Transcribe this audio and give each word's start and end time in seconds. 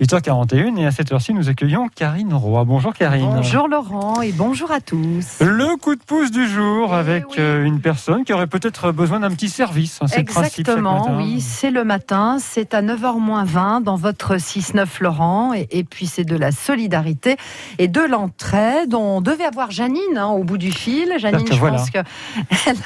8h41 0.00 0.78
et 0.78 0.86
à 0.86 0.90
cette 0.92 1.12
heure-ci, 1.12 1.34
nous 1.34 1.50
accueillons 1.50 1.88
Karine 1.94 2.32
Roy. 2.32 2.64
Bonjour 2.64 2.94
Karine. 2.94 3.26
Bonjour 3.34 3.68
Laurent 3.68 4.22
et 4.22 4.32
bonjour 4.32 4.70
à 4.72 4.80
tous. 4.80 5.40
Le 5.40 5.76
coup 5.76 5.94
de 5.94 6.00
pouce 6.00 6.30
du 6.30 6.48
jour 6.48 6.88
Eh 6.92 6.96
avec 6.96 7.24
oui. 7.28 7.36
euh, 7.38 7.64
une 7.66 7.80
personne 7.82 8.24
qui 8.24 8.32
aurait 8.32 8.46
peut-être 8.46 8.92
besoin 8.92 9.20
d'un 9.20 9.28
petit 9.30 9.50
service. 9.50 9.98
hein, 10.00 10.06
c'est 10.08 10.20
le 10.20 10.24
principe 10.24 10.60
Exactement, 10.60 11.16
oui, 11.18 11.42
c'est 11.42 11.70
le 11.70 11.84
matin, 11.84 12.38
c'est 12.40 12.72
à 12.72 12.80
9h 12.80 13.44
20 13.44 13.82
dans 13.82 13.96
votre 13.96 14.36
6-9 14.36 14.86
Laurent 15.00 15.52
et, 15.52 15.68
et 15.70 15.84
puis 15.84 16.06
c'est 16.06 16.24
de 16.24 16.34
la 16.36 16.50
solidarité 16.50 17.36
et 17.78 17.86
de 17.86 18.00
l'entraide. 18.00 18.94
On 18.94 19.20
devait 19.20 19.44
avoir 19.44 19.70
Janine 19.70 20.16
hein, 20.16 20.28
au 20.28 20.44
bout 20.44 20.56
du 20.56 20.72
fil. 20.72 21.12
Janine, 21.18 21.46
je 21.46 21.58
voilà. 21.58 21.76
pense 21.76 21.90
qu'elle 21.90 22.04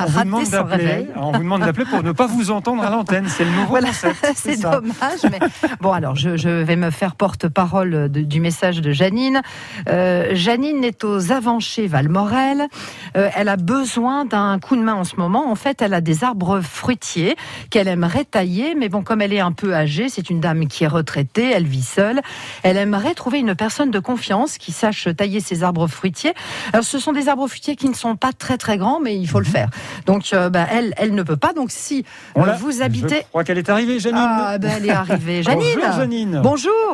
a 0.00 0.06
On 0.08 0.32
raté 0.34 0.44
son 0.46 0.64
réveil. 0.64 1.06
On 1.14 1.30
vous 1.30 1.38
demande 1.38 1.60
d'appeler 1.62 1.86
pour 1.86 2.02
ne 2.02 2.10
pas 2.10 2.26
vous 2.26 2.50
entendre 2.50 2.82
à 2.82 2.90
l'antenne. 2.90 3.26
C'est 3.28 3.44
le 3.44 3.50
nouveau 3.52 3.66
Voilà, 3.68 3.88
concept. 3.88 4.32
c'est 4.34 4.60
dommage, 4.60 5.22
mais 5.30 5.38
bon, 5.80 5.92
alors 5.92 6.16
je, 6.16 6.36
je 6.36 6.48
vais 6.48 6.74
me 6.74 6.90
faire 6.90 7.03
porte-parole 7.12 8.08
du 8.08 8.40
message 8.40 8.80
de 8.80 8.90
Janine. 8.92 9.42
Euh, 9.88 10.30
Janine 10.32 10.82
est 10.82 11.04
aux 11.04 11.30
Avanchés 11.30 11.86
Valmorel. 11.86 12.68
Euh, 13.16 13.28
elle 13.36 13.48
a 13.50 13.56
besoin 13.56 14.24
d'un 14.24 14.58
coup 14.58 14.76
de 14.76 14.82
main 14.82 14.94
en 14.94 15.04
ce 15.04 15.16
moment. 15.16 15.50
En 15.50 15.54
fait, 15.54 15.82
elle 15.82 15.92
a 15.92 16.00
des 16.00 16.24
arbres 16.24 16.60
fruitiers 16.62 17.36
qu'elle 17.70 17.88
aimerait 17.88 18.24
tailler, 18.24 18.74
mais 18.74 18.88
bon, 18.88 19.02
comme 19.02 19.20
elle 19.20 19.32
est 19.32 19.40
un 19.40 19.52
peu 19.52 19.74
âgée, 19.74 20.08
c'est 20.08 20.30
une 20.30 20.40
dame 20.40 20.66
qui 20.66 20.84
est 20.84 20.88
retraitée, 20.88 21.50
elle 21.50 21.66
vit 21.66 21.82
seule. 21.82 22.20
Elle 22.62 22.76
aimerait 22.76 23.14
trouver 23.14 23.40
une 23.40 23.54
personne 23.54 23.90
de 23.90 23.98
confiance 23.98 24.58
qui 24.58 24.72
sache 24.72 25.08
tailler 25.16 25.40
ses 25.40 25.62
arbres 25.62 25.86
fruitiers. 25.86 26.32
Alors, 26.72 26.84
ce 26.84 26.98
sont 26.98 27.12
des 27.12 27.28
arbres 27.28 27.46
fruitiers 27.46 27.76
qui 27.76 27.88
ne 27.88 27.94
sont 27.94 28.16
pas 28.16 28.32
très 28.32 28.56
très 28.56 28.78
grands, 28.78 29.00
mais 29.00 29.16
il 29.16 29.28
faut 29.28 29.40
le 29.40 29.44
faire. 29.44 29.68
Donc, 30.06 30.32
euh, 30.32 30.48
bah, 30.48 30.66
elle, 30.70 30.94
elle 30.96 31.14
ne 31.14 31.22
peut 31.22 31.36
pas. 31.36 31.52
Donc, 31.52 31.70
si 31.70 32.04
vous 32.34 32.82
habitez 32.82 33.20
Je 33.22 33.28
crois 33.28 33.44
qu'elle 33.44 33.58
est 33.58 33.68
arrivée, 33.68 33.98
Janine. 33.98 34.20
ah, 34.20 34.58
ben 34.58 34.72
elle 34.76 34.86
est 34.86 34.90
arrivée. 34.90 35.42
Janine 35.42 35.64
Bonjour 35.74 35.92
Janine. 35.92 36.40
Bonjour 36.42 36.93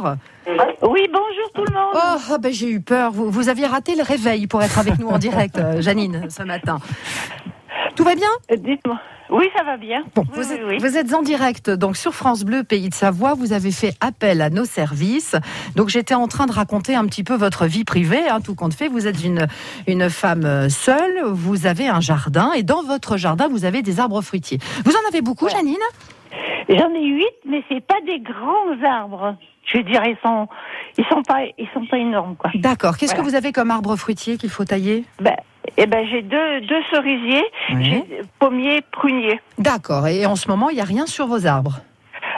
Oui, 0.83 1.07
bonjour 1.13 1.53
tout 1.55 1.65
le 1.65 1.73
monde. 1.73 1.95
Oh, 2.31 2.39
ben 2.41 2.53
j'ai 2.53 2.71
eu 2.71 2.81
peur. 2.81 3.12
Vous, 3.12 3.31
vous 3.31 3.48
aviez 3.48 3.67
raté 3.67 3.95
le 3.97 4.03
réveil 4.03 4.47
pour 4.47 4.62
être 4.62 4.79
avec 4.79 4.98
nous 4.98 5.09
en 5.09 5.19
direct, 5.19 5.59
euh, 5.59 5.81
Janine, 5.83 6.27
ce 6.31 6.42
matin. 6.42 6.79
Tout 7.97 8.05
va 8.05 8.15
bien? 8.15 8.29
Euh, 8.51 8.57
Dites-moi. 8.57 8.98
Oui, 9.33 9.45
ça 9.57 9.62
va 9.62 9.77
bien. 9.77 10.03
Bon, 10.17 10.25
oui, 10.37 10.42
vous, 10.42 10.53
êtes, 10.53 10.61
oui. 10.67 10.79
vous 10.81 10.97
êtes 10.97 11.15
en 11.15 11.23
direct 11.23 11.70
donc 11.70 11.97
sur 11.97 12.15
France 12.15 12.42
Bleu 12.42 12.65
Pays 12.65 12.89
de 12.89 12.95
Savoie. 12.95 13.34
Vous 13.34 13.53
avez 13.53 13.70
fait 13.70 13.95
appel 14.01 14.41
à 14.42 14.51
nos 14.51 14.65
services. 14.65 15.37
Donc 15.77 15.89
j'étais 15.89 16.14
en 16.14 16.27
train 16.27 16.47
de 16.47 16.53
raconter 16.53 16.97
un 16.97 17.05
petit 17.07 17.23
peu 17.23 17.35
votre 17.37 17.67
vie 17.67 17.85
privée, 17.85 18.29
hein, 18.29 18.41
tout 18.41 18.57
compte 18.57 18.75
fait. 18.75 18.89
Vous 18.89 19.07
êtes 19.07 19.23
une 19.23 19.47
une 19.87 20.11
femme 20.11 20.69
seule. 20.69 21.23
Vous 21.27 21.67
avez 21.67 21.87
un 21.87 22.01
jardin 22.01 22.51
et 22.57 22.64
dans 22.64 22.83
votre 22.83 23.17
jardin 23.17 23.47
vous 23.48 23.64
avez 23.64 23.83
des 23.83 24.01
arbres 24.01 24.20
fruitiers. 24.20 24.59
Vous 24.85 24.92
en 24.92 25.09
avez 25.09 25.20
beaucoup, 25.23 25.45
Ouais. 25.45 25.53
Janine? 25.53 25.77
J'en 26.79 26.95
ai 26.95 27.05
huit, 27.07 27.27
mais 27.47 27.63
c'est 27.69 27.85
pas 27.85 28.01
des 28.07 28.21
grands 28.21 28.83
arbres. 28.85 29.37
Je 29.67 29.79
veux 29.79 29.85
dire, 29.85 30.03
ils 30.05 30.17
sont, 30.23 30.49
ils 30.99 31.05
sont 31.07 31.23
pas, 31.23 31.43
ils 31.59 31.69
sont 31.75 31.85
pas 31.87 31.99
énormes, 31.99 32.37
quoi. 32.37 32.51
D'accord. 32.55 32.97
Qu'est-ce 32.97 33.13
Voilà. 33.13 33.25
que 33.25 33.31
vous 33.31 33.37
avez 33.37 33.53
comme 33.53 33.71
arbre 33.71 33.95
fruitier 33.97 34.37
qu'il 34.37 34.51
faut 34.51 34.65
tailler? 34.65 35.05
Ben, 35.21 35.37
eh 35.77 35.87
ben, 35.87 36.07
j'ai 36.09 36.23
deux, 36.23 36.61
deux 36.63 36.83
cerisiers, 36.91 37.45
Oui. 37.75 37.85
j'ai 38.09 38.23
pommier, 38.39 38.81
prunier. 38.91 39.41
D'accord. 39.59 40.07
Et 40.09 40.27
en 40.27 40.37
ce 40.37 40.48
moment 40.48 40.71
il 40.71 40.75
n'y 40.77 40.81
a 40.81 40.85
rien 40.85 41.07
sur 41.07 41.27
vos 41.27 41.47
arbres? 41.47 41.81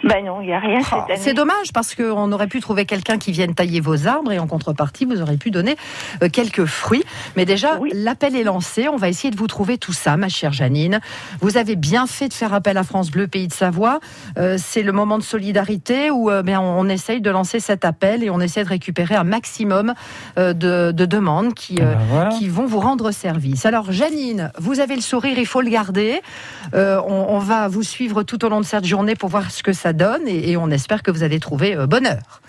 Ben 0.04 0.24
non, 0.24 0.40
il 0.40 0.48
y 0.48 0.52
a 0.52 0.58
rien 0.58 0.80
Oh, 0.80 0.84
cette 0.84 0.92
année. 1.10 1.16
c'est 1.16 1.34
dommage 1.34 1.72
parce 1.72 1.94
qu'on 1.94 2.32
aurait 2.32 2.48
pu 2.48 2.60
trouver 2.60 2.86
quelqu'un 2.86 3.18
qui 3.18 3.30
vienne 3.30 3.54
tailler 3.54 3.80
vos 3.80 4.06
arbres 4.08 4.32
et 4.32 4.38
en 4.38 4.46
contrepartie, 4.48 5.04
vous 5.04 5.20
aurez 5.22 5.36
pu 5.36 5.50
donner 5.50 5.76
euh, 6.22 6.28
quelques 6.28 6.64
fruits. 6.64 7.04
Mais 7.36 7.44
déjà, 7.44 7.78
Oui. 7.78 7.90
l'appel 7.94 8.34
est 8.34 8.42
lancé. 8.42 8.88
On 8.88 8.96
va 8.96 9.08
essayer 9.08 9.30
de 9.30 9.36
vous 9.36 9.46
trouver 9.46 9.78
tout 9.78 9.92
ça, 9.92 10.16
ma 10.16 10.28
chère 10.28 10.52
Janine. 10.52 11.00
Vous 11.40 11.56
avez 11.56 11.76
bien 11.76 12.06
fait 12.06 12.28
de 12.28 12.34
faire 12.34 12.52
appel 12.52 12.76
à 12.78 12.82
France 12.82 13.10
Bleu, 13.10 13.28
Pays 13.28 13.46
de 13.48 13.52
Savoie. 13.52 14.00
Euh, 14.38 14.56
c'est 14.58 14.82
le 14.82 14.92
moment 14.92 15.18
de 15.18 15.22
solidarité 15.22 16.10
où 16.10 16.30
euh, 16.30 16.42
bien, 16.42 16.60
on 16.60 16.88
essaye 16.88 17.20
de 17.20 17.30
lancer 17.30 17.60
cet 17.60 17.84
appel 17.84 18.24
et 18.24 18.30
on 18.30 18.40
essaie 18.40 18.64
de 18.64 18.68
récupérer 18.68 19.14
un 19.14 19.24
maximum 19.24 19.94
euh, 20.38 20.52
de, 20.52 20.90
de 20.92 21.04
demandes 21.04 21.54
qui, 21.54 21.76
euh, 21.80 21.94
ben 21.94 21.98
voilà. 22.10 22.30
qui 22.30 22.48
vont 22.48 22.66
vous 22.66 22.80
rendre 22.80 23.10
service. 23.12 23.66
Alors, 23.66 23.92
Janine, 23.92 24.50
vous 24.58 24.80
avez 24.80 24.96
le 24.96 25.00
sourire, 25.00 25.38
il 25.38 25.46
faut 25.46 25.60
le 25.60 25.70
garder. 25.70 26.20
Euh, 26.74 27.00
on, 27.06 27.26
on 27.28 27.38
va 27.38 27.68
vous 27.68 27.82
suivre 27.84 28.22
tout 28.24 28.44
au 28.44 28.48
long 28.48 28.60
de 28.60 28.66
cette 28.66 28.84
journée 28.84 29.14
pour 29.14 29.28
voir 29.28 29.50
ce 29.50 29.62
que 29.62 29.72
ça 29.72 29.91
donne 29.92 30.26
et, 30.26 30.56
on 30.56 30.70
espère 30.70 31.02
que 31.02 31.10
vous 31.10 31.22
allez 31.22 31.40
trouver 31.40 31.76
euh, 31.76 31.86
bonheur. 31.86 32.40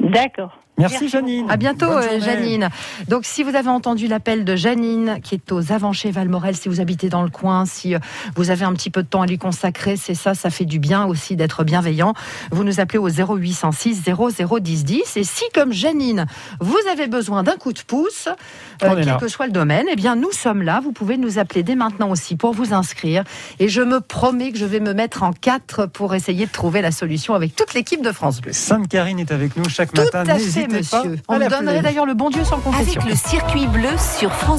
D'accord. 0.00 0.58
Merci, 0.80 1.08
Janine. 1.08 1.50
À 1.50 1.56
bientôt, 1.56 1.90
euh. 1.90 2.20
Janine. 2.20 2.68
Donc, 3.08 3.24
si 3.24 3.42
vous 3.42 3.54
avez 3.54 3.68
entendu 3.68 4.06
l'appel 4.06 4.44
de 4.44 4.56
Janine, 4.56 5.18
qui 5.22 5.34
est 5.34 5.52
aux 5.52 5.72
Avanchés 5.72 6.10
Valmorel, 6.10 6.56
si 6.56 6.68
vous 6.68 6.80
habitez 6.80 7.08
dans 7.08 7.22
le 7.22 7.30
coin, 7.30 7.66
si 7.66 7.94
euh, 7.94 7.98
vous 8.36 8.50
avez 8.50 8.64
un 8.64 8.72
petit 8.72 8.90
peu 8.90 9.02
de 9.02 9.08
temps 9.08 9.22
à 9.22 9.26
lui 9.26 9.38
consacrer, 9.38 9.96
c'est 9.96 10.14
ça, 10.14 10.34
ça 10.34 10.50
fait 10.50 10.64
du 10.64 10.78
bien 10.78 11.04
aussi 11.04 11.36
d'être 11.36 11.64
bienveillant. 11.64 12.14
Vous 12.50 12.64
nous 12.64 12.80
appelez 12.80 12.98
au 12.98 13.08
0806 13.08 14.02
0010 14.04 14.84
10. 14.84 15.16
Et 15.16 15.24
si, 15.24 15.44
comme 15.54 15.72
Janine, 15.72 16.26
vous 16.60 16.78
avez 16.90 17.06
besoin 17.06 17.42
d'un 17.42 17.56
coup 17.56 17.72
de 17.72 17.80
pouce, 17.80 18.28
euh, 18.28 18.94
quel 18.94 19.06
là. 19.06 19.18
que 19.20 19.28
soit 19.28 19.46
le 19.46 19.52
domaine, 19.52 19.86
eh 19.90 19.96
bien, 19.96 20.16
nous 20.16 20.32
sommes 20.32 20.62
là. 20.62 20.80
Vous 20.82 20.92
pouvez 20.92 21.16
nous 21.16 21.38
appeler 21.38 21.62
dès 21.62 21.74
maintenant 21.74 22.10
aussi 22.10 22.36
pour 22.36 22.52
vous 22.52 22.72
inscrire. 22.72 23.24
Et 23.58 23.68
je 23.68 23.82
me 23.82 24.00
promets 24.00 24.52
que 24.52 24.58
je 24.58 24.64
vais 24.64 24.80
me 24.80 24.94
mettre 24.94 25.22
en 25.22 25.32
quatre 25.32 25.86
pour 25.86 26.14
essayer 26.14 26.46
de 26.46 26.50
trouver 26.50 26.80
la 26.80 26.90
solution 26.90 27.34
avec 27.34 27.54
toute 27.54 27.74
l'équipe 27.74 28.02
de 28.02 28.12
France 28.12 28.40
Bleu. 28.40 28.52
Sainte 28.52 28.88
Karine 28.88 29.18
est 29.18 29.32
avec 29.32 29.56
nous 29.56 29.68
chaque 29.68 29.92
Tout 29.92 30.02
matin. 30.02 30.24
N'hésitez 30.24 30.69
monsieur. 30.70 31.16
à 31.28 31.34
On 31.34 31.38
donnerait 31.38 31.82
d'ailleurs 31.82 32.06
le 32.06 32.14
bon 32.14 32.30
Dieu 32.30 32.44
sans 32.44 32.58
confession. 32.58 33.00
Avec 33.00 33.10
le 33.10 33.16
circuit 33.16 33.66
bleu 33.66 33.90
sur 34.18 34.32
France 34.32 34.50